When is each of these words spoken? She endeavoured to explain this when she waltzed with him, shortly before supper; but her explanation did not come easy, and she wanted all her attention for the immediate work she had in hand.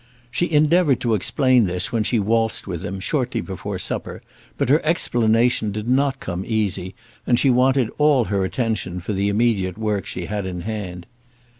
She 0.31 0.49
endeavoured 0.49 0.99
to 1.01 1.13
explain 1.13 1.65
this 1.65 1.91
when 1.91 2.01
she 2.03 2.17
waltzed 2.17 2.65
with 2.65 2.83
him, 2.83 2.99
shortly 2.99 3.39
before 3.39 3.77
supper; 3.77 4.23
but 4.57 4.69
her 4.69 4.83
explanation 4.83 5.71
did 5.71 5.87
not 5.87 6.19
come 6.19 6.43
easy, 6.43 6.95
and 7.27 7.37
she 7.37 7.51
wanted 7.51 7.91
all 7.99 8.23
her 8.23 8.43
attention 8.43 8.99
for 8.99 9.13
the 9.13 9.29
immediate 9.29 9.77
work 9.77 10.07
she 10.07 10.25
had 10.25 10.47
in 10.47 10.61
hand. 10.61 11.05